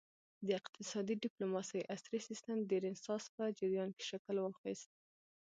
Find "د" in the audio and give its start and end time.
0.45-0.47, 2.63-2.71